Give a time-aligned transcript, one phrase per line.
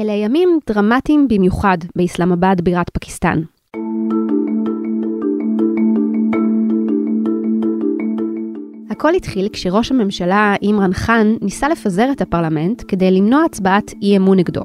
[0.00, 3.40] אלה ימים דרמטיים במיוחד באסלאמבאד בירת פקיסטן.
[8.90, 14.38] הכל התחיל כשראש הממשלה אימרן חאן ניסה לפזר את הפרלמנט כדי למנוע הצבעת אי אמון
[14.38, 14.62] נגדו.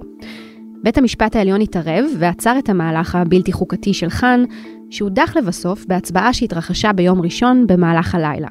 [0.84, 4.44] בית המשפט העליון התערב ועצר את המהלך הבלתי חוקתי של חאן,
[4.90, 8.48] שהודח לבסוף בהצבעה שהתרחשה ביום ראשון במהלך הלילה.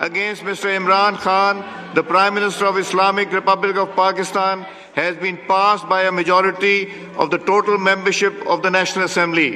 [0.00, 0.66] Against Mr.
[0.78, 1.54] Imran Khan,
[1.94, 6.78] the Prime Minister of Islamic Republic of Pakistan, has been passed by a majority
[7.16, 9.50] of the total membership of the National Assembly.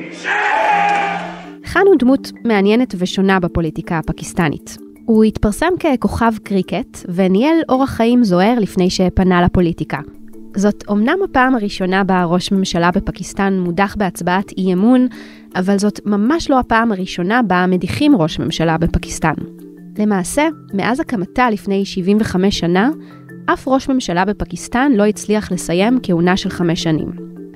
[1.64, 4.78] חאן הוא דמות מעניינת ושונה בפוליטיקה הפקיסטנית.
[5.04, 9.98] הוא התפרסם ככוכב קריקט וניהל אורח חיים זוהר לפני שפנה לפוליטיקה.
[10.56, 15.06] זאת אומנם הפעם הראשונה בה ראש ממשלה בפקיסטן מודח בהצבעת אי אמון,
[15.56, 19.34] אבל זאת ממש לא הפעם הראשונה בה מדיחים ראש ממשלה בפקיסטן.
[19.98, 22.90] למעשה, מאז הקמתה לפני 75 שנה,
[23.46, 27.10] אף ראש ממשלה בפקיסטן לא הצליח לסיים כהונה של חמש שנים.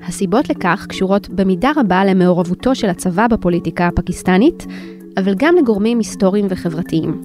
[0.07, 4.65] הסיבות לכך קשורות במידה רבה למעורבותו של הצבא בפוליטיקה הפקיסטנית,
[5.17, 7.21] אבל גם לגורמים היסטוריים וחברתיים.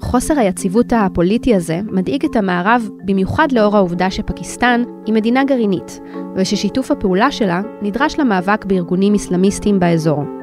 [0.00, 6.00] חוסר היציבות הפוליטי הזה מדאיג את המערב במיוחד לאור העובדה שפקיסטן היא מדינה גרעינית,
[6.36, 10.41] וששיתוף הפעולה שלה נדרש למאבק בארגונים אסלאמיסטיים באזור.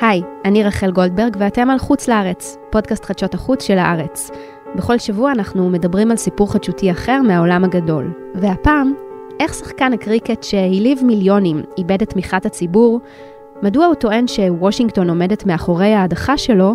[0.00, 4.30] היי, אני רחל גולדברג ואתם על חוץ לארץ, פודקאסט חדשות החוץ של הארץ.
[4.76, 8.12] בכל שבוע אנחנו מדברים על סיפור חדשותי אחר מהעולם הגדול.
[8.34, 8.92] והפעם,
[9.40, 13.00] איך שחקן הקריקט שהעליב מיליונים איבד את תמיכת הציבור,
[13.62, 16.74] מדוע הוא טוען שוושינגטון עומדת מאחורי ההדחה שלו,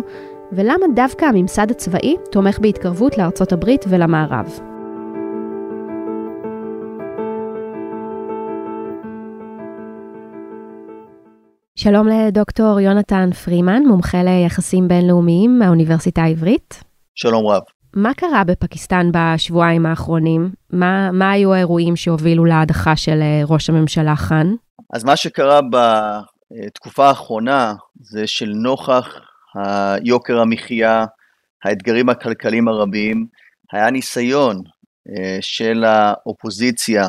[0.52, 4.69] ולמה דווקא הממסד הצבאי תומך בהתקרבות לארצות הברית ולמערב.
[11.82, 16.84] שלום לדוקטור יונתן פרימן, מומחה ליחסים בינלאומיים מהאוניברסיטה העברית.
[17.14, 17.62] שלום רב.
[17.94, 20.50] מה קרה בפקיסטן בשבועיים האחרונים?
[20.72, 24.46] מה, מה היו האירועים שהובילו להדחה של אה, ראש הממשלה חאן?
[24.92, 29.08] אז מה שקרה בתקופה האחרונה זה של נוכח
[29.54, 31.04] היוקר המחיה,
[31.64, 33.26] האתגרים הכלכליים הרבים,
[33.72, 34.56] היה ניסיון
[35.08, 37.06] אה, של האופוזיציה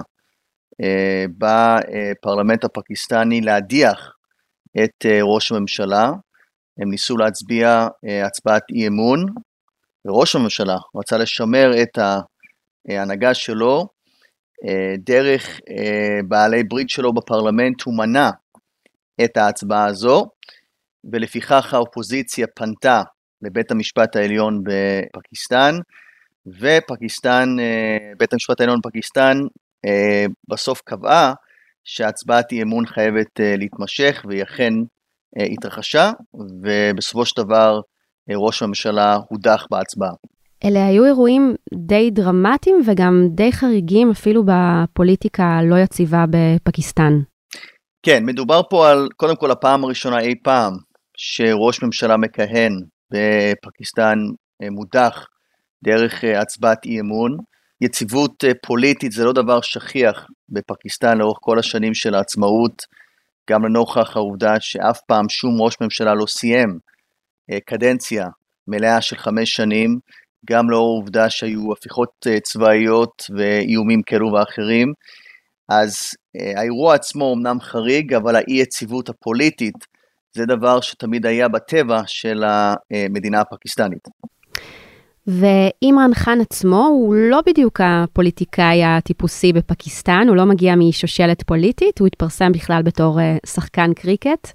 [0.82, 4.12] אה, בפרלמנט הפקיסטני להדיח
[4.84, 6.12] את ראש הממשלה.
[6.78, 7.88] הם ניסו להצביע
[8.26, 9.26] הצבעת אי אמון,
[10.06, 11.98] וראש הממשלה רצה לשמר את
[12.90, 13.88] ההנהגה שלו
[14.68, 18.30] אה, דרך אה, בעלי ברית שלו בפרלמנט, הוא מנע
[19.24, 20.26] את ההצבעה הזו,
[21.12, 23.02] ולפיכך האופוזיציה פנתה
[23.42, 25.76] לבית המשפט העליון בפקיסטן,
[26.48, 29.38] ופקיסטן, אה, בית המשפט העליון בפקיסטן
[30.50, 31.34] בסוף קבעה
[31.84, 34.74] שהצבעת אי אמון חייבת להתמשך, והיא אכן
[35.54, 36.12] התרחשה,
[36.64, 37.80] ובסופו של דבר
[38.30, 40.12] ראש הממשלה הודח בהצבעה.
[40.66, 47.14] אלה היו אירועים די דרמטיים וגם די חריגים אפילו בפוליטיקה הלא יציבה בפקיסטן.
[48.06, 50.74] כן, מדובר פה על קודם כל הפעם הראשונה אי פעם
[51.18, 52.72] שראש ממשלה מכהן
[53.12, 54.18] בפקיסטן
[54.64, 55.26] אה, מודח
[55.84, 57.38] דרך אה, הצבעת אי אמון.
[57.82, 62.86] יציבות אה, פוליטית זה לא דבר שכיח בפקיסטן לאורך כל השנים של העצמאות,
[63.50, 66.80] גם לנוכח העובדה שאף פעם שום ראש ממשלה לא סיים
[67.52, 68.28] אה, קדנציה
[68.68, 70.00] מלאה של חמש שנים,
[70.50, 74.94] גם לאור העובדה שהיו הפיכות אה, צבאיות ואיומים כאלו ואחרים.
[75.70, 75.96] אז
[76.36, 79.76] אה, האירוע עצמו אמנם חריג, אבל האי יציבות הפוליטית
[80.34, 84.08] זה דבר שתמיד היה בטבע של המדינה הפקיסטנית.
[85.28, 92.08] ואימרן חאן עצמו הוא לא בדיוק הפוליטיקאי הטיפוסי בפקיסטן, הוא לא מגיע משושלת פוליטית, הוא
[92.08, 94.48] התפרסם בכלל בתור שחקן קריקט.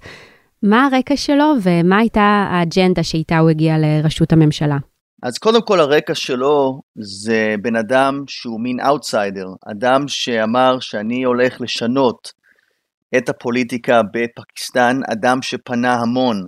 [0.63, 4.77] מה הרקע שלו ומה הייתה האג'נדה שאיתה הוא הגיע לראשות הממשלה?
[5.23, 11.61] אז קודם כל הרקע שלו זה בן אדם שהוא מין אאוטסיידר, אדם שאמר שאני הולך
[11.61, 12.31] לשנות
[13.17, 16.45] את הפוליטיקה בפקיסטן, אדם שפנה המון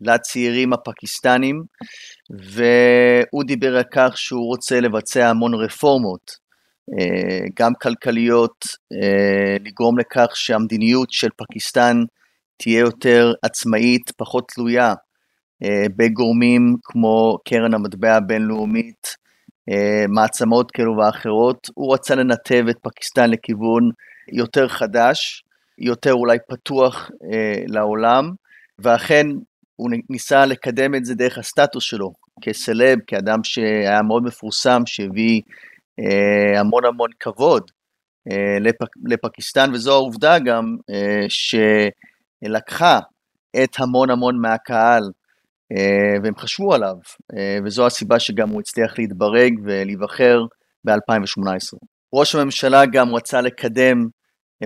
[0.00, 1.62] לצעירים הפקיסטנים,
[2.30, 6.46] והוא דיבר על כך שהוא רוצה לבצע המון רפורמות,
[6.92, 11.96] אה, גם כלכליות, אה, לגרום לכך שהמדיניות של פקיסטן
[12.56, 14.94] תהיה יותר עצמאית, פחות תלויה
[15.62, 19.26] אה, בגורמים כמו קרן המטבע הבינלאומית,
[20.08, 21.70] מעצמות כאלו ואחרות.
[21.74, 23.90] הוא רצה לנתב את פקיסטן לכיוון
[24.32, 25.44] יותר חדש,
[25.78, 27.10] יותר אולי פתוח
[27.66, 28.30] לעולם,
[28.78, 29.26] ואכן
[29.76, 35.40] הוא ניסה לקדם את זה דרך הסטטוס שלו, כסלב, כאדם שהיה מאוד מפורסם, שהביא
[36.58, 37.70] המון המון כבוד
[38.60, 40.76] לפק, לפקיסטן, וזו העובדה גם
[41.28, 41.54] ש...
[42.42, 42.98] לקחה
[43.64, 45.02] את המון המון מהקהל
[46.22, 46.94] והם חשבו עליו,
[47.64, 50.40] וזו הסיבה שגם הוא הצליח להתברג ולהיבחר
[50.84, 51.78] ב-2018.
[52.14, 54.06] ראש הממשלה גם רצה לקדם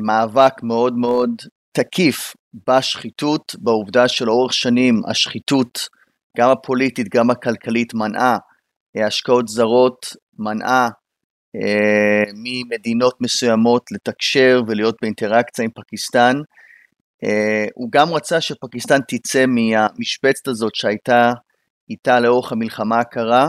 [0.02, 1.30] מאבק מאוד מאוד
[1.72, 2.32] תקיף
[2.66, 5.88] בשחיתות, בעובדה שלאורך שנים השחיתות,
[6.38, 8.36] גם הפוליטית, גם הכלכלית, מנעה
[8.96, 10.06] השקעות זרות,
[10.38, 10.88] מנעה
[11.56, 16.36] אה, ממדינות מסוימות לתקשר ולהיות באינטראקציה עם פקיסטן.
[17.24, 21.32] אה, הוא גם רצה שפקיסטן תצא מהמשבצת הזאת שהייתה
[21.90, 23.48] איתה לאורך המלחמה הקרה,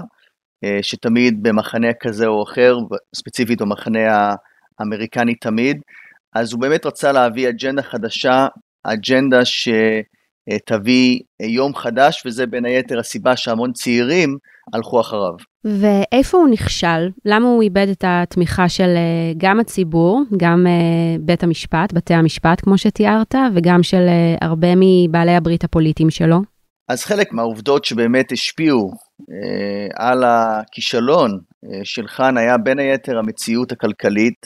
[0.64, 2.76] אה, שתמיד במחנה כזה או אחר,
[3.16, 4.34] ספציפית במחנה
[4.80, 5.82] האמריקני תמיד,
[6.36, 8.48] אז הוא באמת רצה להביא אג'נדה חדשה,
[8.84, 14.38] אג'נדה שתביא יום חדש, וזה בין היתר הסיבה שהמון צעירים
[14.74, 15.34] הלכו אחריו.
[15.66, 17.10] ואיפה הוא נכשל?
[17.26, 22.62] למה הוא איבד את התמיכה של אה, גם הציבור, גם אה, בית המשפט, בתי המשפט,
[22.62, 26.42] כמו שתיארת, וגם של אה, הרבה מבעלי הברית הפוליטיים שלו?
[26.92, 28.92] אז חלק מהעובדות שבאמת השפיעו
[29.32, 34.46] אה, על הכישלון אה, של חאן היה בין היתר המציאות הכלכלית,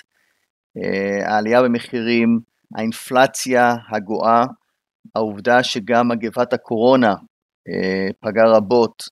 [0.77, 2.39] אה, העלייה במחירים,
[2.75, 4.45] האינפלציה הגואה,
[5.15, 7.13] העובדה שגם מגפת הקורונה
[7.69, 9.03] אה, פגעה רבות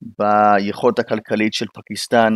[0.00, 2.32] ביכולת הכלכלית של פקיסטן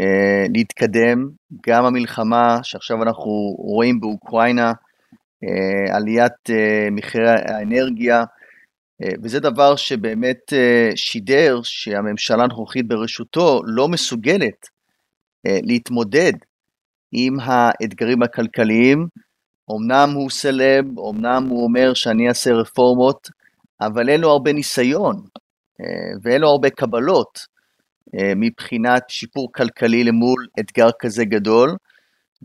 [0.00, 1.28] אה, להתקדם,
[1.66, 4.72] גם המלחמה שעכשיו אנחנו רואים באוקראינה,
[5.92, 6.50] עליית
[6.92, 8.24] מחירי האנרגיה,
[9.22, 10.52] וזה דבר שבאמת
[10.94, 14.66] שידר שהממשלה הנוכחית בראשותו לא מסוגלת
[15.44, 16.32] להתמודד
[17.12, 19.06] עם האתגרים הכלכליים.
[19.76, 23.28] אמנם הוא סלב, אמנם הוא אומר שאני אעשה רפורמות,
[23.80, 25.22] אבל אין לו הרבה ניסיון
[25.80, 27.38] אה, ואין לו הרבה קבלות
[28.14, 31.76] אה, מבחינת שיפור כלכלי למול אתגר כזה גדול,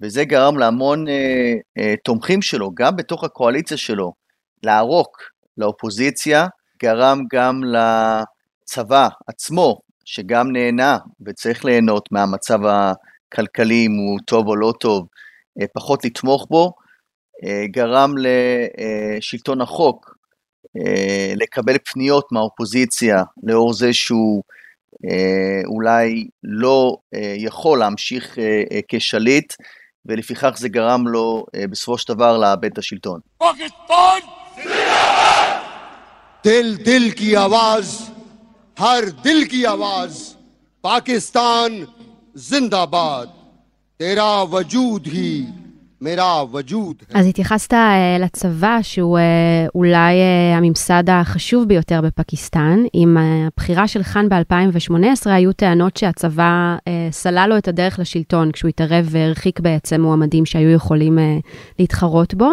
[0.02, 4.14] וזה גרם להמון אה, תומכים שלו, גם בתוך הקואליציה שלו,
[4.64, 5.18] לערוק
[5.58, 6.48] לאופוזיציה,
[6.82, 12.60] גרם גם לצבא עצמו, שגם נהנה וצריך ליהנות מהמצב
[13.34, 15.08] כלכלי, אם הוא טוב או לא טוב,
[15.74, 16.74] פחות לתמוך בו,
[17.44, 20.18] אה, גרם לשלטון אה, החוק
[20.78, 24.44] אה, לקבל פניות מהאופוזיציה לאור זה שהוא
[25.66, 26.98] אולי לא
[27.38, 28.38] יכול להמשיך
[28.88, 29.54] כשליט,
[30.06, 33.20] ולפיכך זה גרם לו בסופו של דבר לאבד את השלטון.
[36.44, 38.10] دل دل کی آواز
[38.80, 40.36] ہر دل کی آواز
[40.82, 41.86] پاکستان
[42.36, 43.28] زندہ باد
[44.00, 45.46] تیرا وجود ہی
[47.14, 47.76] אז התייחסת uh,
[48.20, 49.22] לצבא, שהוא uh,
[49.76, 52.84] אולי uh, הממסד החשוב ביותר בפקיסטן.
[52.94, 56.76] עם הבחירה של חאן ב-2018 היו טענות שהצבא
[57.12, 61.20] סלל לו את הדרך לשלטון, כשהוא התערב והרחיק בעצם מועמדים שהיו יכולים
[61.80, 62.50] להתחרות בו.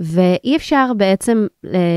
[0.00, 1.46] ואי אפשר בעצם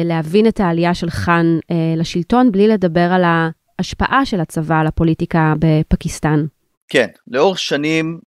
[0.05, 1.59] להבין את העלייה של חאן
[1.97, 6.45] לשלטון בלי לדבר על ההשפעה של הצבא על הפוליטיקה בפקיסטן.
[6.89, 8.19] כן, לאורך שנים,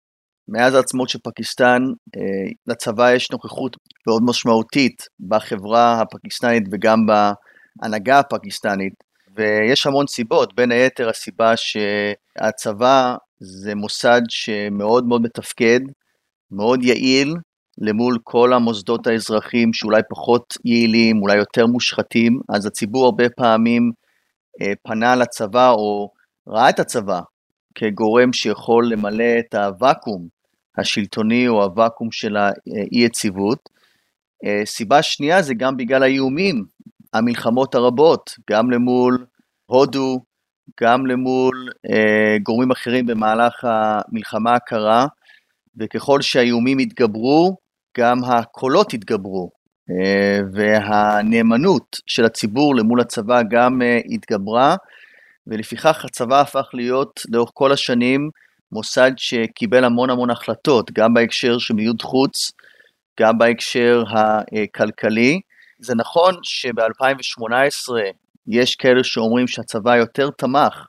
[0.48, 1.82] מאז העצמאות של פקיסטן,
[2.16, 8.94] אה, לצבא יש נוכחות מאוד משמעותית בחברה הפקיסטנית וגם בהנהגה הפקיסטנית,
[9.36, 15.80] ויש המון סיבות, בין היתר הסיבה שהצבא זה מוסד שמאוד מאוד מתפקד,
[16.50, 17.34] מאוד יעיל,
[17.78, 23.90] למול כל המוסדות האזרחיים שאולי פחות יעילים, אולי יותר מושחתים, אז הציבור הרבה פעמים
[24.62, 26.10] אה, פנה לצבא או
[26.48, 27.20] ראה את הצבא
[27.74, 30.28] כגורם שיכול למלא את הוואקום
[30.78, 33.68] השלטוני או הוואקום של האי-יציבות.
[34.44, 36.64] אה, סיבה שנייה זה גם בגלל האיומים,
[37.14, 39.26] המלחמות הרבות, גם למול
[39.66, 40.20] הודו,
[40.82, 45.06] גם למול אה, גורמים אחרים במהלך המלחמה הקרה,
[45.76, 47.56] וככל שהאיומים התגברו,
[47.98, 49.50] גם הקולות התגברו,
[49.90, 54.76] אה, והנאמנות של הציבור למול הצבא גם אה, התגברה,
[55.46, 58.30] ולפיכך הצבא הפך להיות לאורך כל השנים
[58.72, 62.52] מוסד שקיבל המון המון החלטות, גם בהקשר של מדיניות חוץ,
[63.20, 65.40] גם בהקשר הכלכלי.
[65.78, 67.92] זה נכון שב-2018
[68.46, 70.86] יש כאלה שאומרים שהצבא יותר תמך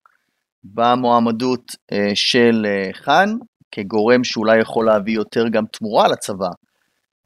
[0.64, 3.30] במועמדות אה, של אה, חאן,
[3.72, 6.50] כגורם שאולי יכול להביא יותר גם תמורה לצבא.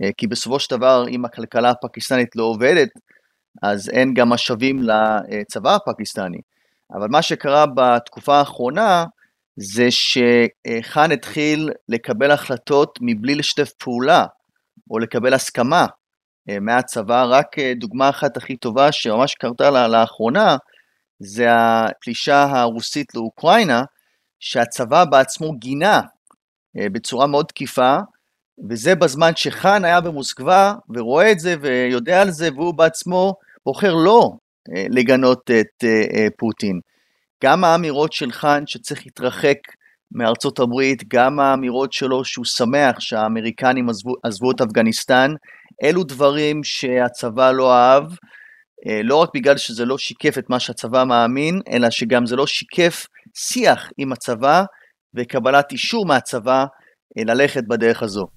[0.04, 2.90] אה, כי בסופו של דבר, אם הכלכלה הפקיסטנית לא עובדת,
[3.64, 6.38] אז אין גם משאבים לצבא הפקיסטני.
[6.92, 9.06] אבל מה שקרה בתקופה האחרונה
[9.56, 14.26] זה שחאן התחיל לקבל החלטות מבלי לשתף פעולה
[14.92, 15.86] או לקבל הסכמה
[16.50, 17.24] אה, מהצבא.
[17.24, 20.58] רק אה, דוגמה אחת הכי טובה שממש קרתה לאחרונה,
[21.20, 23.84] זה הפלישה הרוסית לאוקראינה,
[24.40, 26.02] שהצבא בעצמו גינה
[26.78, 27.98] אה, בצורה מאוד תקיפה,
[28.70, 34.32] וזה בזמן שחאן היה במוסקבה ורואה את זה ויודע על זה, והוא בעצמו בוחר לא
[34.90, 35.84] לגנות את
[36.38, 36.80] פוטין.
[37.44, 39.58] גם האמירות של חאן שצריך להתרחק
[40.12, 45.32] מארצות הברית, גם האמירות שלו שהוא שמח שהאמריקנים עזבו, עזבו את אפגניסטן,
[45.84, 48.04] אלו דברים שהצבא לא אהב,
[48.88, 52.48] אה, לא רק בגלל שזה לא שיקף את מה שהצבא מאמין, אלא שגם זה לא
[52.48, 54.64] שיקף שיח עם הצבא
[55.14, 56.66] וקבלת אישור מהצבא
[57.18, 58.28] אה, ללכת בדרך הזו.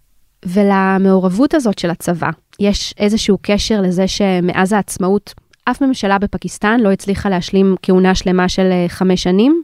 [0.46, 5.34] ולמעורבות הזאת של הצבא, יש איזשהו קשר לזה שמאז העצמאות
[5.70, 9.62] אף ממשלה בפקיסטן לא הצליחה להשלים כהונה שלמה של אה, חמש שנים?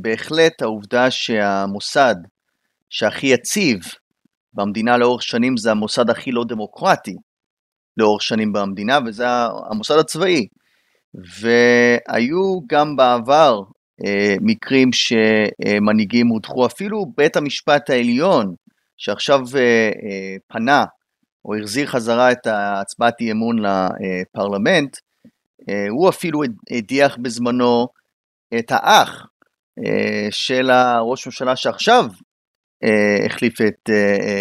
[0.00, 2.14] בהחלט העובדה שהמוסד
[2.90, 3.78] שהכי יציב
[4.54, 7.14] במדינה לאורך שנים זה המוסד הכי לא דמוקרטי
[7.96, 9.24] לאורך שנים במדינה, וזה
[9.70, 10.46] המוסד הצבאי.
[11.40, 13.60] והיו גם בעבר
[14.06, 18.54] אה, מקרים שמנהיגים הודחו, אפילו בית המשפט העליון,
[18.96, 20.84] שעכשיו אה, אה, פנה
[21.44, 25.00] או החזיר חזרה את הצבעת אי אמון לפרלמנט, אה,
[25.90, 27.88] הוא אפילו הדיח בזמנו
[28.58, 29.26] את האח
[29.78, 32.04] אה, של הראש ממשלה שעכשיו
[32.84, 33.90] אה, החליף את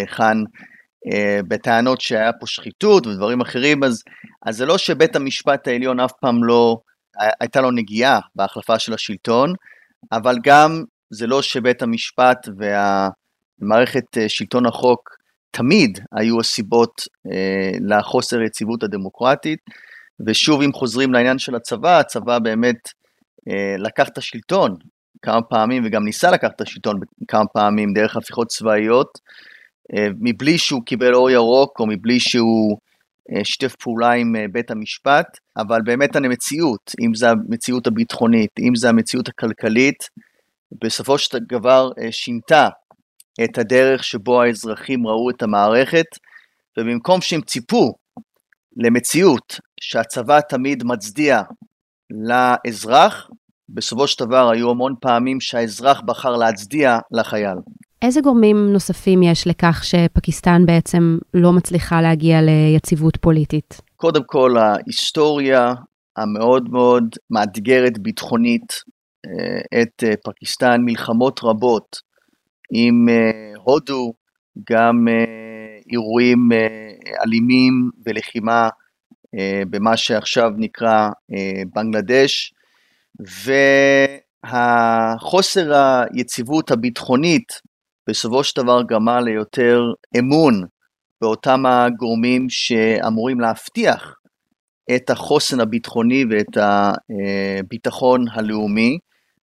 [0.05, 0.43] חאן
[1.47, 4.03] בטענות שהיה פה שחיתות ודברים אחרים, אז,
[4.45, 6.77] אז זה לא שבית המשפט העליון אף פעם לא,
[7.39, 9.53] הייתה לו נגיעה בהחלפה של השלטון,
[10.11, 15.09] אבל גם זה לא שבית המשפט והמערכת שלטון החוק
[15.51, 17.01] תמיד היו הסיבות
[17.81, 19.59] לחוסר יציבות הדמוקרטית.
[20.27, 22.89] ושוב, אם חוזרים לעניין של הצבא, הצבא באמת
[23.49, 24.75] אה, לקח את השלטון
[25.21, 29.07] כמה פעמים, וגם ניסה לקחת את השלטון כמה פעמים דרך הפיכות צבאיות,
[29.95, 32.77] אה, מבלי שהוא קיבל אור ירוק, או מבלי שהוא
[33.31, 38.75] אה, שיתף פעולה עם אה, בית המשפט, אבל באמת המציאות, אם זה המציאות הביטחונית, אם
[38.75, 40.03] זה המציאות הכלכלית,
[40.83, 42.69] בסופו של דבר אה, שינתה
[43.43, 46.05] את הדרך שבו האזרחים ראו את המערכת,
[46.79, 47.93] ובמקום שהם ציפו
[48.77, 51.41] למציאות שהצבא תמיד מצדיע
[52.27, 53.29] לאזרח,
[53.69, 57.57] בסופו של דבר היו המון פעמים שהאזרח בחר להצדיע לחייל.
[58.01, 63.81] איזה גורמים נוספים יש לכך שפקיסטן בעצם לא מצליחה להגיע ליציבות פוליטית?
[63.95, 65.73] קודם כל, ההיסטוריה
[66.17, 68.73] המאוד מאוד מאתגרת ביטחונית
[69.25, 71.97] אה, את אה, פקיסטן, מלחמות רבות
[72.73, 74.13] עם אה, הודו,
[74.71, 75.07] גם
[75.91, 76.49] אירועים
[77.25, 78.69] אלימים ולחימה
[79.37, 82.53] אה, במה שעכשיו נקרא אה, בנגלדש,
[84.43, 87.61] והחוסר היציבות הביטחונית
[88.09, 89.81] בסופו של דבר גרמה ליותר
[90.19, 90.63] אמון
[91.21, 94.15] באותם הגורמים שאמורים להבטיח
[94.95, 98.97] את החוסן הביטחוני ואת הביטחון הלאומי,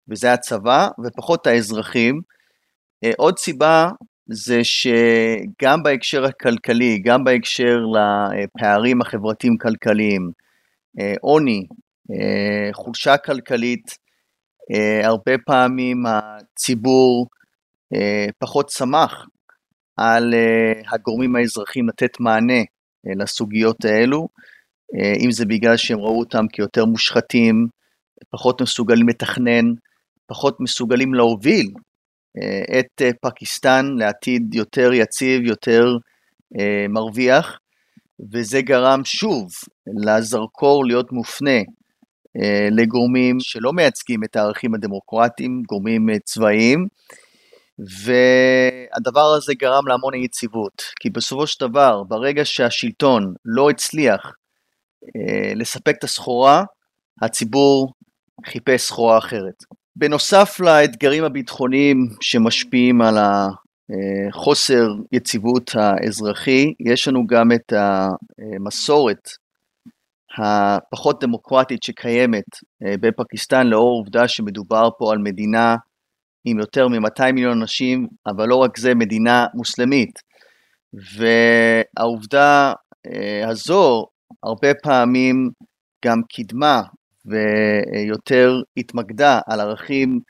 [0.09, 2.21] וזה הצבא, ופחות האזרחים.
[3.05, 3.91] אה, עוד סיבה
[4.33, 7.79] זה שגם בהקשר הכלכלי, גם בהקשר
[8.35, 10.31] לפערים החברתיים-כלכליים,
[11.01, 11.67] אה, עוני,
[12.11, 13.99] אה, חולשה כלכלית,
[14.75, 17.27] אה, הרבה פעמים הציבור
[18.39, 19.27] פחות שמח
[19.97, 20.35] על
[20.93, 22.63] הגורמים האזרחיים לתת מענה
[23.17, 24.29] לסוגיות האלו,
[25.25, 27.67] אם זה בגלל שהם ראו אותם כיותר מושחתים,
[28.31, 29.65] פחות מסוגלים לתכנן,
[30.27, 31.73] פחות מסוגלים להוביל
[32.79, 35.85] את אה, פקיסטן לעתיד יותר יציב, יותר
[36.59, 37.59] אה, מרוויח,
[38.33, 39.49] וזה גרם שוב
[40.07, 41.61] לזרקור להיות מופנה
[42.71, 46.87] לגורמים שלא מייצגים את הערכים הדמוקרטיים, גורמים צבאיים,
[47.79, 54.33] והדבר הזה גרם להמון יציבות, כי בסופו של דבר, ברגע שהשלטון לא הצליח
[55.57, 56.65] לספק את הסחורה,
[57.23, 57.93] הציבור
[58.47, 59.65] חיפש סחורה אחרת.
[59.97, 69.29] בנוסף לאתגרים הביטחוניים שמשפיעים על החוסר יציבות האזרחי, יש לנו גם את המסורת
[70.39, 72.45] הפחות דמוקרטית שקיימת
[72.83, 75.77] אה, בפקיסטן, לאור העובדה שמדובר פה על מדינה
[76.45, 80.19] עם יותר מ-200 מיליון אנשים, אבל לא רק זה, מדינה מוסלמית.
[81.17, 82.73] והעובדה
[83.07, 84.07] אה, הזו
[84.43, 85.51] הרבה פעמים
[86.05, 86.83] גם קידמה
[87.27, 90.21] ויותר התמקדה על ערכים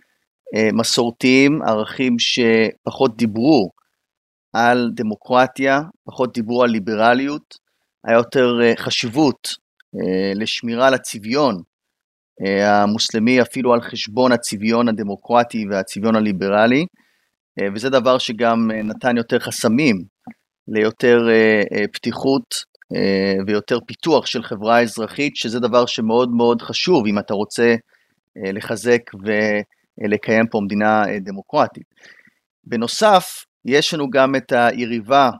[0.54, 3.70] אה, מסורתיים, ערכים שפחות דיברו
[4.52, 7.54] על דמוקרטיה, פחות דיברו על ליברליות,
[8.06, 9.48] היה יותר אה, חשיבות
[9.94, 11.62] אה, לשמירה על הצביון
[12.64, 16.86] המוסלמי אפילו על חשבון הצביון הדמוקרטי והצביון הליברלי,
[17.74, 19.96] וזה דבר שגם נתן יותר חסמים
[20.68, 21.18] ליותר
[21.92, 22.44] פתיחות
[23.46, 27.74] ויותר פיתוח של חברה אזרחית, שזה דבר שמאוד מאוד חשוב אם אתה רוצה
[28.36, 31.86] אה, לחזק ולקיים פה מדינה אה, דמוקרטית.
[32.64, 35.30] בנוסף, יש לנו גם את היריבה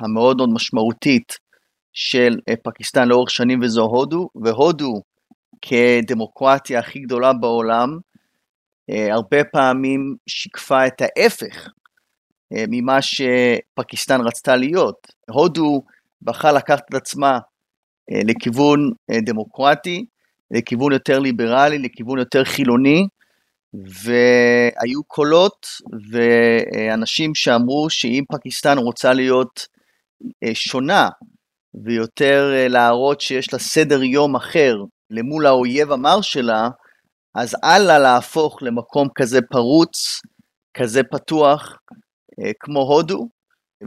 [0.00, 1.32] המאוד מאוד משמעותית
[1.92, 5.02] של פקיסטן לאורך שנים וזו הודו, והודו
[5.62, 7.98] כדמוקרטיה הכי גדולה בעולם,
[9.10, 11.68] הרבה פעמים שיקפה את ההפך
[12.52, 15.06] ממה שפקיסטן רצתה להיות.
[15.30, 15.82] הודו
[16.22, 17.38] בחרה לקחת את עצמה
[18.10, 18.90] לכיוון
[19.26, 20.04] דמוקרטי,
[20.50, 23.06] לכיוון יותר ליברלי, לכיוון יותר חילוני,
[23.74, 25.66] והיו קולות
[26.10, 29.66] ואנשים שאמרו שאם פקיסטן רוצה להיות
[30.44, 31.08] אה, שונה
[31.84, 34.76] ויותר אה, להראות שיש לה סדר יום אחר
[35.10, 36.68] למול האויב המר שלה,
[37.34, 40.20] אז אל לה להפוך למקום כזה פרוץ,
[40.74, 41.78] כזה פתוח,
[42.40, 43.28] אה, כמו הודו,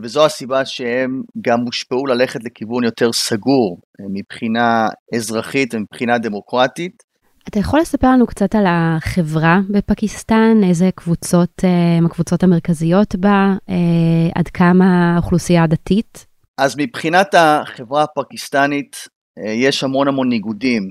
[0.02, 7.04] וזו הסיבה שהם גם הושפעו ללכת לכיוון יותר סגור מבחינה אזרחית ומבחינה דמוקרטית.
[7.48, 11.64] אתה יכול לספר לנו קצת על החברה בפקיסטן, איזה קבוצות
[11.98, 16.26] הן הקבוצות המרכזיות בה, אה, עד כמה האוכלוסייה הדתית?
[16.58, 18.96] אז מבחינת החברה הפקיסטנית
[19.38, 20.84] אה, יש המון המון ניגודים.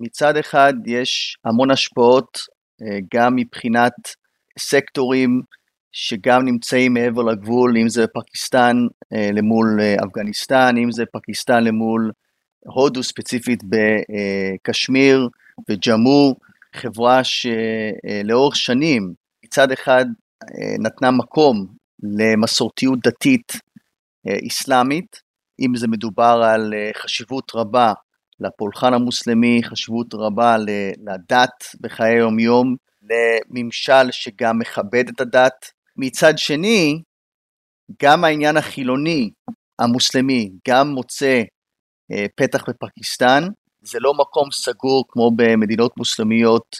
[0.00, 2.38] מצד אחד יש המון השפעות
[2.82, 3.92] אה, גם מבחינת
[4.58, 5.42] סקטורים
[5.92, 8.76] שגם נמצאים מעבר לגבול, אם זה פקיסטן
[9.12, 12.10] למול אפגניסטן, אם זה פקיסטן למול
[12.64, 15.28] הודו ספציפית בקשמיר,
[15.70, 16.34] וג'אמו,
[16.74, 19.14] חברה שלאורך שנים
[19.44, 20.04] מצד אחד
[20.44, 21.66] אה, נתנה מקום
[22.02, 23.52] למסורתיות דתית
[24.28, 25.22] אה, איסלאמית,
[25.60, 27.92] אם זה מדובר על אה, חשיבות רבה
[28.40, 30.56] לפולחן המוסלמי, חשיבות רבה
[31.06, 35.77] לדת בחיי היום-יום, לממשל שגם מכבד את הדת.
[35.98, 37.02] מצד שני,
[38.02, 39.30] גם העניין החילוני
[39.78, 41.42] המוסלמי גם מוצא
[42.36, 43.42] פתח בפקיסטן,
[43.82, 46.76] זה לא מקום סגור כמו במדינות מוסלמיות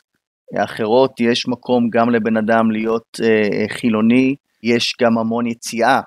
[0.56, 6.00] אחרות, יש מקום גם לבן אדם להיות uh, חילוני, יש גם המון יציאה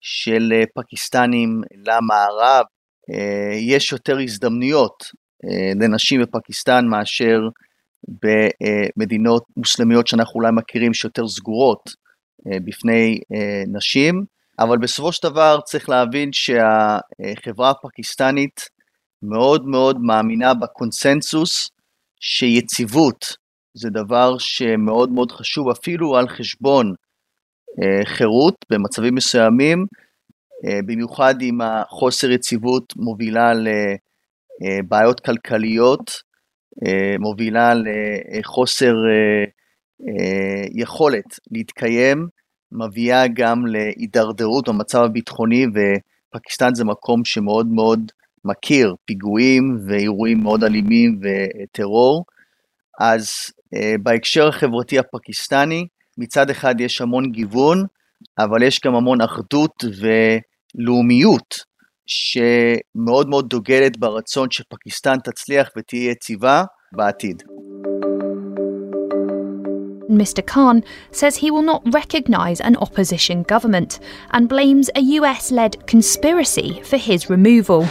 [0.00, 2.64] של uh, פקיסטנים למערב,
[3.10, 5.04] uh, יש יותר הזדמנויות
[5.80, 7.40] לנשים בפקיסטן מאשר
[8.08, 11.90] במדינות מוסלמיות שאנחנו אולי מכירים שיותר סגורות
[12.46, 13.36] בפני uh,
[13.76, 14.24] נשים,
[14.58, 18.60] אבל בסופו של דבר צריך להבין שהחברה הפקיסטנית
[19.22, 21.68] מאוד מאוד מאמינה בקונסנזוס
[22.20, 23.36] שיציבות
[23.74, 26.94] זה דבר שמאוד מאוד חשוב אפילו על חשבון
[27.82, 29.86] אה, חירות במצבים מסוימים,
[30.66, 33.52] אה, במיוחד אם החוסר יציבות מובילה
[34.62, 36.10] לבעיות כלכליות,
[36.86, 39.44] אה, מובילה לחוסר אה, אה,
[40.74, 42.28] יכולת להתקיים,
[42.72, 48.12] מביאה גם להידרדרות במצב הביטחוני ופקיסטן זה מקום שמאוד מאוד
[48.44, 52.24] מכיר פיגועים ואירועים מאוד אלימים וטרור.
[53.00, 53.28] אז
[53.74, 55.86] uh, בהקשר החברתי הפקיסטני,
[56.18, 57.84] מצד אחד יש המון גיוון,
[58.38, 61.54] אבל יש גם המון אחדות ולאומיות
[62.06, 67.42] שמאוד מאוד דוגלת ברצון שפקיסטן תצליח ותהיה יציבה בעתיד.
[70.10, 70.44] Mr.
[70.44, 73.98] Khan says he will not recognise an opposition government
[74.30, 77.86] and blames a US led conspiracy for his removal.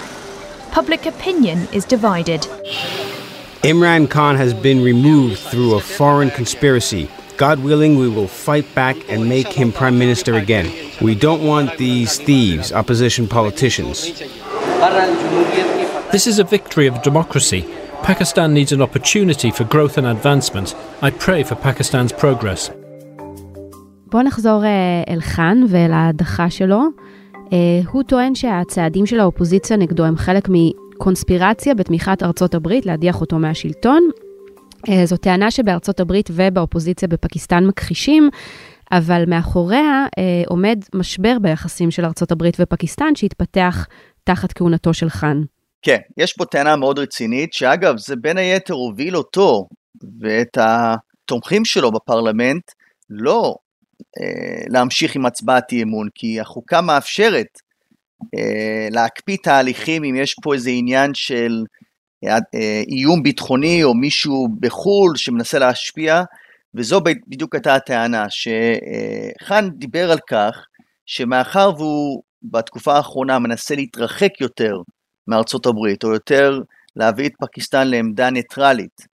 [0.71, 2.41] public opinion is divided.
[3.63, 7.09] Imran Khan has been removed through a foreign conspiracy.
[7.37, 10.71] God willing, we will fight back and make him prime minister again.
[11.01, 14.19] We don't want these thieves, opposition politicians.
[16.11, 17.65] This is a victory of democracy.
[18.03, 20.75] Pakistan needs an opportunity for growth and advancement.
[21.01, 22.71] I pray for Pakistan's progress.
[24.11, 24.63] בואו נחזור
[25.09, 26.81] אל חאן ואל ההדחה שלו.
[27.33, 27.51] Uh,
[27.91, 34.09] הוא טוען שהצעדים של האופוזיציה נגדו הם חלק מקונספירציה בתמיכת ארצות הברית להדיח אותו מהשלטון.
[34.87, 38.29] Uh, זו טענה שבארצות הברית ובאופוזיציה בפקיסטן מכחישים,
[38.91, 40.05] אבל מאחוריה
[40.47, 43.87] עומד משבר ביחסים של ארצות הברית ופקיסטן שהתפתח
[44.23, 45.43] תחת כהונתו של חאן.
[45.81, 49.67] כן, יש פה טענה מאוד רצינית, שאגב, זה בין היתר הוביל אותו
[50.19, 52.71] ואת התומכים שלו בפרלמנט
[53.09, 53.55] לא
[54.21, 57.59] אה, להמשיך עם הצבעת אי אמון, כי החוקה מאפשרת
[58.35, 61.63] אה, להקפיא תהליכים אם יש פה איזה עניין של
[62.25, 62.37] אה,
[62.87, 66.23] איום ביטחוני או מישהו בחו"ל שמנסה להשפיע,
[66.75, 70.65] וזו בדיוק הייתה הטענה, שחאן דיבר על כך
[71.05, 74.81] שמאחר והוא בתקופה האחרונה מנסה להתרחק יותר
[75.29, 76.61] מארצות הברית, או יותר
[76.95, 79.07] להביא את פקיסטן לעמדה ניטרלית,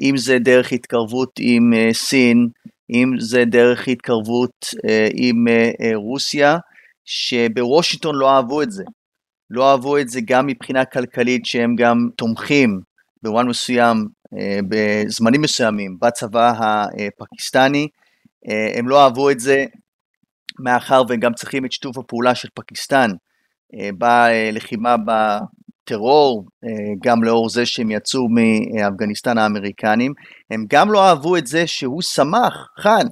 [0.00, 2.48] אם זה דרך התקרבות עם סין,
[2.90, 6.56] אם זה דרך התקרבות אה, עם אה, אה, רוסיה,
[7.04, 8.84] שבוושינגטון לא אהבו את זה.
[9.50, 12.80] לא אהבו את זה גם מבחינה כלכלית, שהם גם תומכים
[13.22, 14.06] במובן מסוים,
[14.68, 17.88] בזמנים מסוימים, בצבא הפקיסטני.
[18.74, 19.64] הם לא אהבו את זה
[20.60, 23.10] מאחר והם גם צריכים את שיתוף הפעולה של פקיסטן
[23.72, 24.96] בלחימה
[25.84, 26.44] טרור,
[27.02, 30.12] גם לאור זה שהם יצאו מאפגניסטן האמריקנים,
[30.50, 33.06] הם גם לא אהבו את זה שהוא שמח, חאן,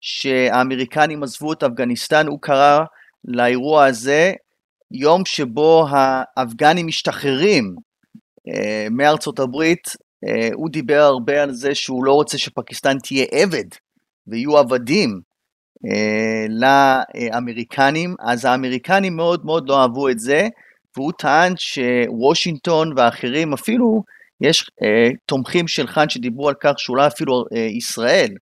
[0.00, 2.80] שהאמריקנים עזבו את אפגניסטן, הוא קרא
[3.24, 4.32] לאירוע הזה
[4.90, 7.76] יום שבו האפגנים משתחררים
[8.48, 9.88] אה, מארצות הברית,
[10.28, 13.64] אה, הוא דיבר הרבה על זה שהוא לא רוצה שפקיסטן תהיה עבד
[14.26, 15.10] ויהיו עבדים.
[15.10, 15.31] אה,
[16.48, 20.48] לאמריקנים, אז האמריקנים מאוד מאוד לא אהבו את זה,
[20.96, 24.02] והוא טען שוושינגטון ואחרים, אפילו
[24.40, 24.70] יש
[25.26, 27.44] תומכים של חאן שדיברו על כך שאולי אפילו
[27.78, 28.34] ישראל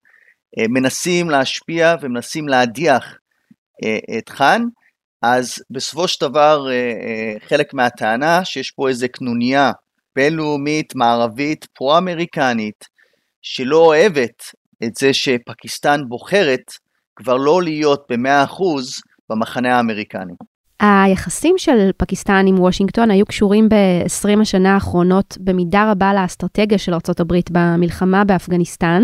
[0.69, 3.17] מנסים להשפיע ומנסים להדיח
[4.17, 4.63] את חאן,
[5.21, 6.67] אז בסופו של דבר
[7.47, 9.71] חלק מהטענה שיש פה איזה קנוניה
[10.15, 12.85] בינלאומית, מערבית, פרו-אמריקנית,
[13.41, 14.43] שלא אוהבת
[14.83, 16.71] את זה שפקיסטן בוחרת
[17.15, 20.33] כבר לא להיות במאה אחוז במחנה האמריקני.
[20.79, 27.33] היחסים של פקיסטן עם וושינגטון היו קשורים ב-20 השנה האחרונות במידה רבה לאסטרטגיה של ארה"ב
[27.51, 29.03] במלחמה באפגניסטן.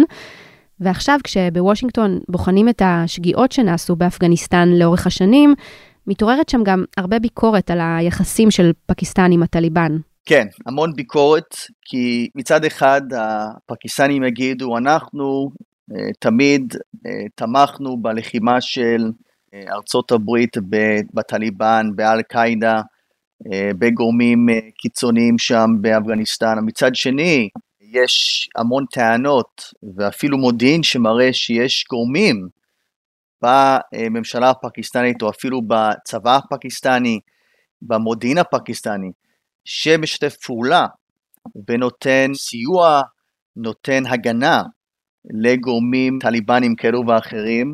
[0.80, 5.54] ועכשיו כשבוושינגטון בוחנים את השגיאות שנעשו באפגניסטן לאורך השנים,
[6.08, 9.98] מתעוררת שם גם הרבה ביקורת על היחסים של פקיסטן עם הטליבן.
[10.26, 15.50] כן, המון ביקורת, כי מצד אחד הפקיסטנים יגידו, אנחנו
[16.20, 19.12] תמיד אה, תמכנו בלחימה של
[19.54, 20.58] אה, ארצות הברית
[21.14, 22.82] בטליבן, באל-קאעידה,
[23.80, 24.46] בגורמים
[24.78, 26.56] קיצוניים שם באפגניסטן.
[26.66, 27.50] מצד שני,
[27.82, 29.62] יש המון טענות
[29.96, 32.48] ואפילו מודיעין שמראה שיש גורמים
[33.42, 37.20] בממשלה הפקיסטנית או אפילו בצבא הפקיסטני,
[37.82, 39.12] במודיעין הפקיסטני,
[39.66, 40.86] שמשתף פעולה
[41.68, 43.02] ונותן סיוע,
[43.56, 44.64] נותן הגנה
[45.34, 47.74] לגורמים טליבנים כאלו ואחרים.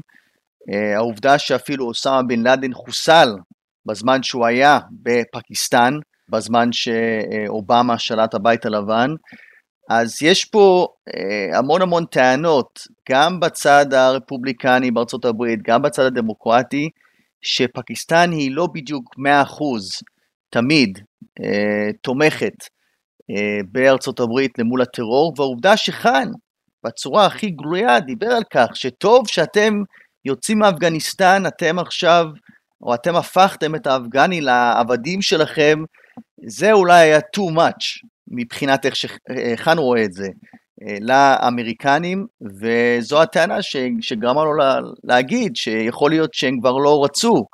[0.74, 3.30] אה, העובדה שאפילו אוסמה בן לאדן חוסל
[3.86, 5.94] בזמן שהוא היה בפקיסטן,
[6.30, 9.10] בזמן שאובמה שלט הבית הלבן,
[9.90, 16.90] אז יש פה אה, המון המון טענות, גם בצד הרפובליקני בארצות הברית, גם בצד הדמוקרטי,
[17.42, 19.22] שפקיסטן היא לא בדיוק 100%
[20.50, 21.00] תמיד
[21.44, 22.54] אה, תומכת
[23.72, 26.28] בארצות הברית למול הטרור, והעובדה שחאן,
[26.86, 29.84] בצורה הכי גלויה, דיבר על כך שטוב שאתם
[30.26, 32.26] יוצאים מאפגניסטן, אתם עכשיו,
[32.82, 35.84] או אתם הפכתם את האפגני לעבדים שלכם,
[36.46, 40.28] זה אולי היה too much מבחינת איך שחאן רואה את זה.
[40.88, 42.26] אה, לאמריקנים,
[42.60, 43.58] וזו הטענה
[44.02, 47.46] שגרמה לו לה, להגיד שיכול להיות שהם כבר לא רצו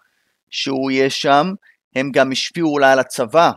[0.49, 1.53] שהוא יהיה שם,
[1.95, 3.51] הם גם השפיעו אולי על הצבא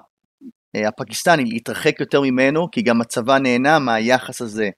[0.76, 4.70] אה, הפקיסטני להתרחק יותר ממנו, כי גם הצבא נהנה מהיחס הזה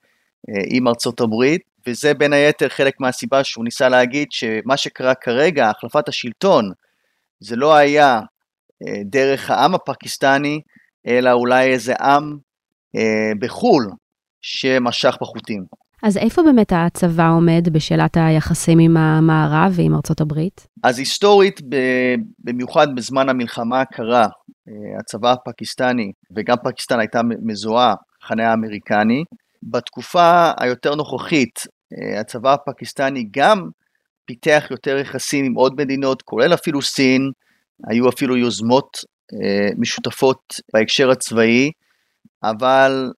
[0.70, 6.09] עם ארצות הברית, וזה בין היתר חלק מהסיבה שהוא ניסה להגיד שמה שקרה כרגע, החלפת
[6.09, 6.70] השלטון,
[7.40, 8.20] זה לא היה
[8.83, 10.61] אה, דרך העם הפקיסטני,
[11.07, 12.38] אלא אולי איזה עם
[13.40, 13.90] בחו"ל
[14.42, 15.64] שמשך בחוטים.
[16.02, 20.66] אז איפה באמת הצבא עומד בשאלת היחסים עם המערב ועם ארצות הברית?
[20.83, 21.61] אז היסטורית,
[22.38, 24.22] במיוחד בזמן המלחמה הקרה,
[24.68, 29.24] אה, הצבא הפקיסטני, וגם פקיסטן הייתה מזוהה, חנה האמריקני.
[29.70, 31.61] בתקופה היותר נוכחית,
[31.92, 33.68] אה, הצבא הפקיסטני גם
[34.24, 37.31] פיתח יותר יחסים עם עוד מדינות, כולל אפילו סין,
[37.88, 38.98] היו אפילו יוזמות
[39.33, 41.70] אה, משותפות בהקשר הצבאי,
[42.42, 43.12] אבל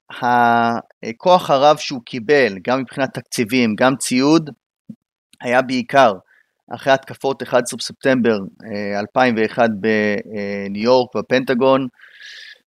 [1.03, 4.51] הכוח הרב שהוא קיבל, גם מבחינת תקציבים, גם ציוד,
[5.41, 6.13] היה בעיקר
[6.75, 8.39] אחרי התקפות 11 בספטמבר
[8.97, 11.87] 2001 אה, בניו יורק בפנטגון,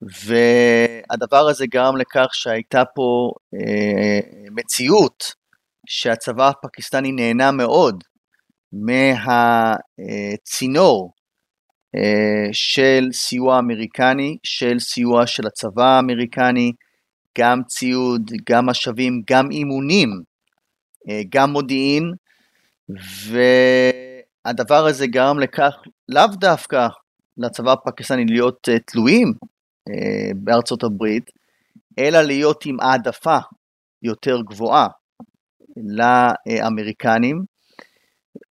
[0.06, 4.20] והדבר הזה גרם לכך שהייתה פה אה,
[4.52, 5.24] מציאות
[5.88, 8.04] שהצבא הפקיסטני נהנה מאוד
[10.44, 11.14] מהצינור
[11.96, 16.72] אה, של סיוע אמריקני, של סיוע של הצבא האמריקני,
[17.38, 20.10] גם ציוד, גם משאבים, גם אימונים,
[21.10, 22.14] אה, גם מודיעין,
[24.46, 25.76] והדבר הזה גרם לכך
[26.10, 26.88] לאו דווקא
[27.38, 29.34] לצבא הפקיסטני להיות אה, תלויים
[30.36, 31.32] בארצות הברית,
[32.00, 33.38] אלא להיות עם העדפה
[34.04, 34.88] יותר גבוהה
[35.78, 37.44] לאמריקנים.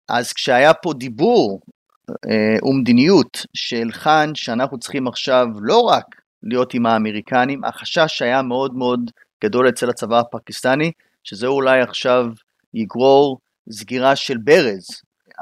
[0.10, 1.62] אז כשהיה פה דיבור
[2.10, 6.06] אה, ומדיניות של חאן שאנחנו צריכים עכשיו לא רק
[6.44, 9.12] להיות עם האמריקנים, החשש היה מאוד מאוד
[9.44, 10.92] גדול אצל הצבא הפקיסטני,
[11.24, 12.26] שזה אולי עכשיו
[12.74, 13.40] יגרור
[13.72, 14.88] סגירה של ברז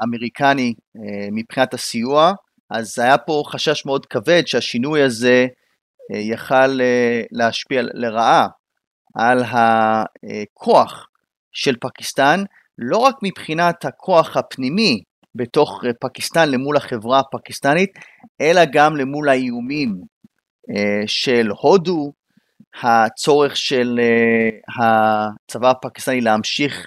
[0.04, 2.32] אמריקני אה, מבחינת הסיוע,
[2.70, 5.59] אז היה פה חשש מאוד כבד שהשינוי הזה אה,
[6.10, 6.80] יכל
[7.32, 8.46] להשפיע לרעה
[9.14, 11.06] על הכוח
[11.52, 12.42] של פקיסטן,
[12.78, 15.02] לא רק מבחינת הכוח הפנימי
[15.34, 17.90] בתוך אה, פקיסטן למול החברה הפקיסטנית,
[18.40, 19.94] אלא גם למול האיומים
[21.06, 22.12] של הודו,
[22.82, 24.00] הצורך של
[24.78, 26.86] הצבא הפקיסטני להמשיך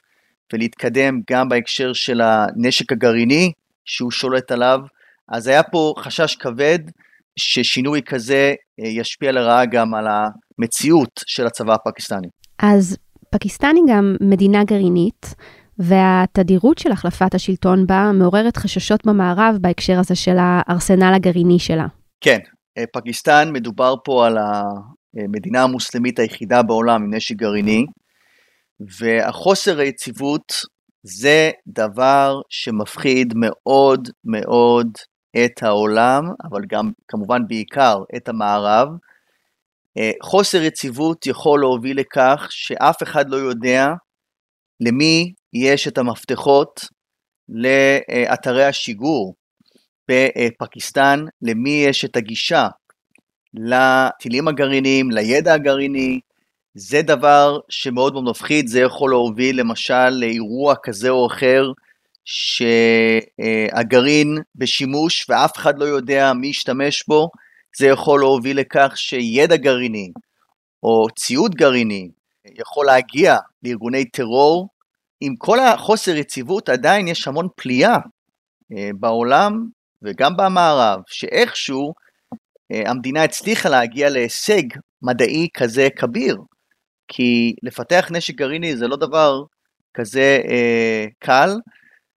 [0.54, 3.52] ולהתקדם גם בהקשר של הנשק הגרעיני
[3.86, 4.80] שהוא שולט עליו,
[5.30, 6.80] אז היה פה חשש כבד
[7.40, 12.28] ששינוי כזה ישפיע לרעה גם על המציאות של הצבא הפקיסטני.
[12.60, 12.98] אז
[13.32, 15.36] פקיסטן היא גם מדינה גרעינית,
[15.80, 21.88] והתדירות של החלפת השלטון בה מעוררת חששות במערב בהקשר הזה של הארסנל הגרעיני שלה.
[22.22, 22.40] כן,
[22.94, 27.86] פקיסטן מדובר פה על המדינה המוסלמית היחידה בעולם עם נשק גרעיני,
[29.00, 30.54] והחוסר היציבות
[31.04, 34.88] זה דבר שמפחיד מאוד מאוד
[35.38, 38.88] את העולם, אבל גם כמובן בעיקר את המערב.
[39.98, 43.88] אה, חוסר יציבות יכול להוביל לכך שאף אחד לא יודע
[44.80, 46.82] למי יש את המפתחות
[47.50, 49.36] לאתרי השיגור
[50.08, 52.68] בפקיסטן, למי יש את הגישה
[53.54, 56.20] לטילים הגרעיניים, לידע הגרעיני,
[56.76, 61.72] זה דבר שמאוד מאוד מפחיד, זה יכול להוביל למשל לאירוע כזה או אחר
[62.26, 67.30] שהגרעין בשימוש ואף אחד לא יודע מי ישתמש בו,
[67.78, 70.12] זה יכול להוביל לכך שידע גרעיני
[70.84, 72.10] או ציוד גרעיני
[72.46, 74.68] יכול להגיע לארגוני טרור.
[75.22, 77.98] עם כל החוסר יציבות עדיין יש המון פליאה
[78.74, 79.68] אה, בעולם
[80.02, 81.94] וגם במערב, שאיכשהו
[82.72, 84.64] אה, המדינה הצליחה להגיע להישג
[85.02, 86.38] מדעי כזה כביר.
[87.08, 89.44] כי לפתח נשק גרעיני זה לא דבר
[89.94, 91.50] כזה אה, קל,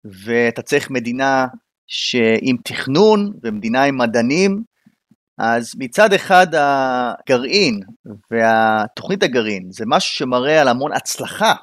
[0.05, 1.47] ואתה צריך מדינה
[1.87, 4.63] שעם תכנון ומדינה עם מדענים,
[5.37, 7.79] אז מצד אחד הגרעין
[8.31, 11.53] והתוכנית הגרעין זה משהו שמראה על המון הצלחה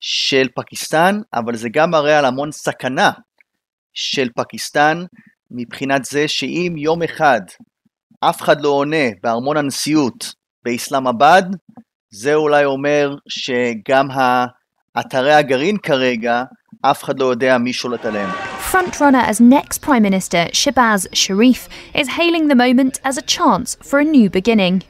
[0.00, 3.10] של פקיסטן, אבל זה גם מראה על המון סכנה
[3.94, 5.04] של פקיסטן
[5.50, 7.40] מבחינת זה שאם יום אחד
[8.20, 10.34] אף אחד לא עונה בארמון הנשיאות
[10.64, 11.56] באסלאמבאד,
[12.10, 14.08] זה אולי אומר שגם
[14.94, 16.44] האתרי הגרעין כרגע,
[16.81, 18.29] אף אחד לא יודע מי שולט עליהם.
[18.71, 23.99] Frontrunner as next Prime Minister Shehbaz Sharif is hailing the moment as a chance for
[23.99, 24.83] a new beginning.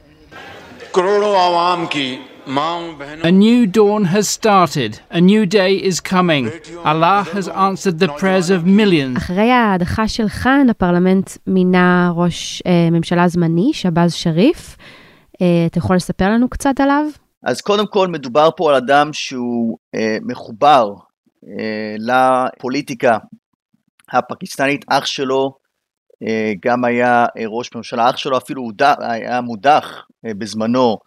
[3.30, 5.00] A new dawn has started.
[5.10, 6.44] A new day is coming.
[6.92, 9.16] Allah has answered the prayers of millions.
[9.16, 14.76] אחרי ההדחה של חאן, הפרלמנט מינה ראש אה, ממשלה זמני, שבאז שריף.
[15.42, 17.04] אה, אתה יכול לספר לנו קצת עליו?
[17.44, 21.02] אז קודם כל מדובר פה על אדם שהוא אה, מחובר אה,
[21.97, 23.17] לפוליטיקה
[24.11, 25.57] הפקיסטנית, אח שלו
[26.23, 30.97] אה, גם היה אה, ראש ממשלה, אח שלו אפילו היה מודח אה, בזמנו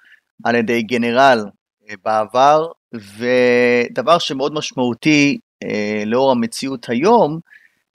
[0.44, 1.44] על ידי גנרל
[1.88, 7.40] אה, בעבר, ודבר שמאוד משמעותי אה, לאור המציאות היום,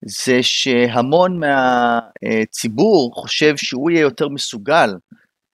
[0.05, 4.93] זה שהמון מהציבור חושב שהוא יהיה יותר מסוגל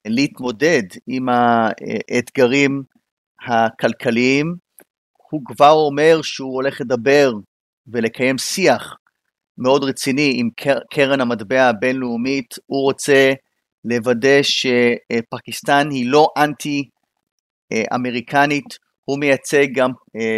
[0.05, 2.83] להתמודד עם האתגרים
[3.47, 4.66] הכלכליים.
[5.29, 7.31] הוא כבר אומר שהוא הולך לדבר
[7.87, 8.95] ולקיים שיח
[9.57, 10.49] מאוד רציני עם
[10.93, 12.55] קרן המטבע הבינלאומית.
[12.65, 13.33] הוא רוצה
[13.85, 16.89] לוודא שפקיסטן היא לא אנטי
[17.95, 18.65] אמריקנית,
[19.05, 19.89] הוא מייצג גם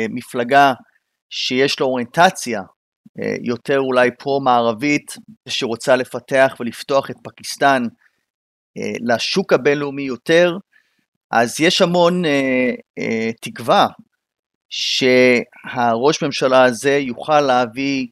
[0.09, 0.73] מפלגה
[1.29, 2.61] שיש לו אוריינטציה
[3.41, 5.15] יותר אולי פרו-מערבית,
[5.49, 7.83] שרוצה לפתח ולפתוח את פקיסטן
[8.77, 10.57] אה, לשוק הבינלאומי יותר,
[11.31, 13.87] אז יש המון אה, אה, תקווה
[14.69, 18.07] שהראש ממשלה הזה יוכל להביא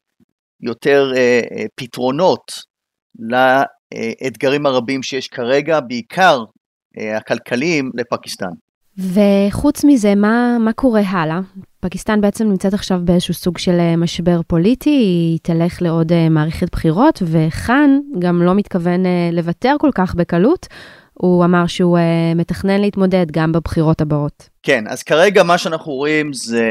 [0.60, 2.52] יותר אה, אה, פתרונות
[3.18, 6.44] לאתגרים הרבים שיש כרגע, בעיקר
[6.98, 8.50] אה, הכלכליים, לפקיסטן.
[8.98, 11.40] וחוץ מזה, מה, מה קורה הלאה?
[11.80, 16.70] פקיסטן בעצם נמצאת עכשיו באיזשהו סוג של אה, משבר פוליטי, היא תלך לעוד אה, מערכת
[16.72, 20.66] בחירות, וחאן גם לא מתכוון לוותר כל כך בקלות.
[21.20, 21.98] הוא אמר שהוא
[22.36, 24.48] מתכנן להתמודד גם בבחירות הבאות.
[24.62, 26.68] כן, אז כרגע מה שאנחנו רואים זה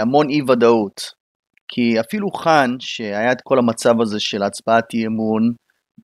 [0.00, 1.00] המון אי ודאות.
[1.68, 5.52] כי אפילו חאן, שהיה את כל המצב הזה של הצבעת אי אמון,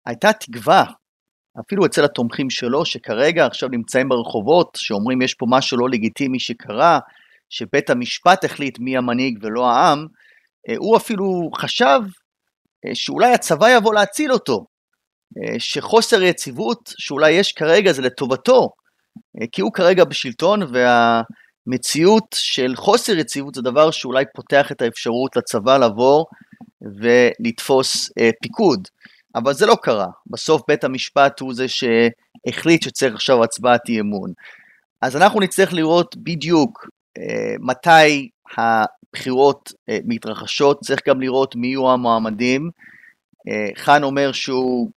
[0.06, 0.84] הייתה תקווה
[1.60, 6.98] אפילו אצל התומכים שלו, שכרגע עכשיו נמצאים ברחובות, שאומרים יש פה משהו לא לגיטימי שקרה,
[7.50, 10.06] שבית המשפט החליט מי המנהיג ולא העם,
[10.68, 12.00] אה, הוא אפילו חשב
[12.86, 14.64] אה, שאולי הצבא יבוא להציל אותו, אה,
[15.58, 18.70] שחוסר יציבות שאולי יש כרגע זה לטובתו,
[19.52, 25.78] כי הוא כרגע בשלטון והמציאות של חוסר יציבות זה דבר שאולי פותח את האפשרות לצבא
[25.78, 26.24] לבוא
[26.82, 28.10] ולתפוס
[28.42, 28.88] פיקוד.
[29.34, 30.06] אבל זה לא קרה.
[30.26, 34.32] בסוף בית המשפט הוא זה שהחליט שצריך עכשיו הצבעת אי אמון.
[35.02, 41.90] אז אנחנו נצטרך לראות בדיוק אה, מתי הבחירות אה, מתרחשות, צריך גם לראות מי יהיו
[41.90, 42.70] המועמדים.
[43.48, 44.90] אה, חאן אומר שהוא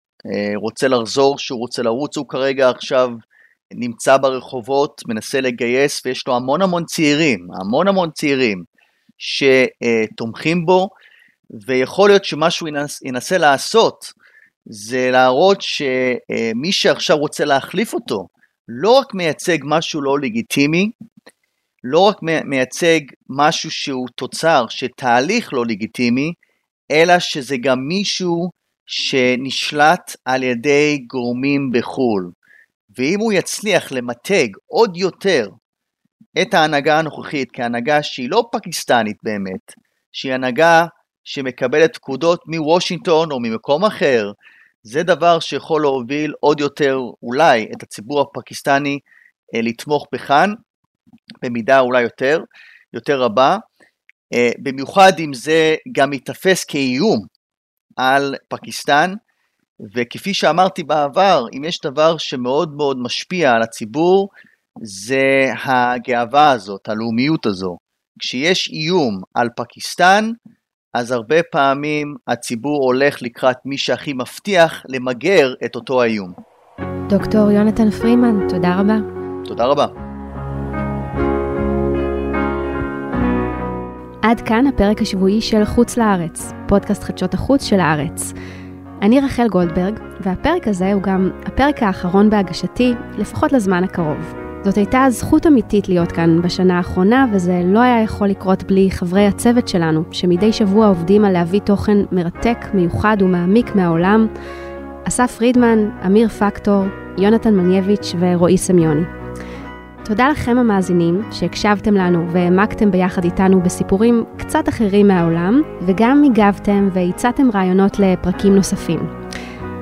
[0.57, 3.11] רוצה לחזור, שהוא רוצה לרוץ, הוא כרגע עכשיו
[3.75, 8.65] נמצא ברחובות, מנסה לגייס, ויש לו המון המון צעירים, המון המון צעירים
[9.19, 10.89] שתומכים בו,
[11.67, 14.13] ויכול להיות שמה שהוא ינס, ינסה לעשות
[14.67, 18.27] זה להראות שמי שעכשיו רוצה להחליף אותו,
[18.69, 20.91] לא רק מייצג משהו לא לגיטימי,
[21.85, 26.33] לא רק מייצג משהו שהוא תוצר של תהליך לא לגיטימי,
[26.91, 28.51] אלא שזה גם מישהו
[28.87, 32.31] שנשלט על ידי גורמים בחו"ל.
[32.99, 35.49] ואם הוא יצליח למתג עוד יותר
[36.43, 39.73] את ההנהגה הנוכחית כהנהגה שהיא לא פקיסטנית באמת,
[40.13, 40.87] שהיא הנהגה
[41.25, 44.33] שמקבלת פקודות מוושינגטון או ממקום אחר,
[44.83, 48.99] זה דבר שיכול להוביל עוד יותר אולי את הציבור הפקיסטני
[49.55, 50.53] אה, לתמוך בכאן,
[51.43, 52.41] במידה אולי יותר,
[52.93, 53.57] יותר רבה,
[54.35, 57.34] אה, במיוחד אם זה גם ייתפס כאיום
[57.97, 59.15] על פקיסטן,
[59.95, 64.29] וכפי שאמרתי בעבר, אם יש דבר שמאוד מאוד משפיע על הציבור,
[64.83, 67.77] זה הגאווה הזאת, הלאומיות הזו.
[68.19, 70.31] כשיש איום על פקיסטן,
[70.95, 76.33] אז הרבה פעמים הציבור הולך לקראת מי שהכי מבטיח למגר את אותו האיום.
[77.09, 78.97] דוקטור יונתן פרימן, תודה רבה.
[79.45, 80.04] תודה רבה.
[84.25, 88.33] עד כאן הפרק השבועי של חוץ לארץ, פודקאסט חדשות החוץ של הארץ.
[89.03, 94.35] אני רחל גולדברג, והפרק הזה הוא גם הפרק האחרון בהגשתי, לפחות לזמן הקרוב.
[94.63, 99.27] זאת הייתה זכות אמיתית להיות כאן בשנה האחרונה, וזה לא היה יכול לקרות בלי חברי
[99.27, 104.27] הצוות שלנו, שמדי שבוע עובדים על להביא תוכן מרתק, מיוחד ומעמיק מהעולם.
[105.09, 106.85] אסף פרידמן, אמיר פקטור,
[107.19, 109.24] יונתן מנייביץ' ורועי סמיוני.
[110.05, 117.51] תודה לכם המאזינים שהקשבתם לנו והעמקתם ביחד איתנו בסיפורים קצת אחרים מהעולם, וגם הגבתם והצעתם
[117.55, 118.99] רעיונות לפרקים נוספים.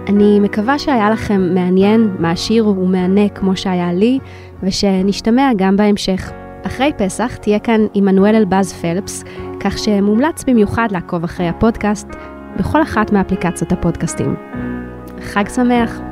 [0.09, 4.19] אני מקווה שהיה לכם מעניין, מעשיר ומהנה כמו שהיה לי,
[4.63, 6.33] ושנשתמע גם בהמשך.
[6.67, 9.25] אחרי פסח תהיה כאן עמנואל אלבז פלפס,
[9.61, 12.09] כך שמומלץ במיוחד לעקוב אחרי הפודקאסט
[12.59, 14.35] בכל אחת מאפליקציות הפודקאסטים.
[15.21, 16.12] חג שמח!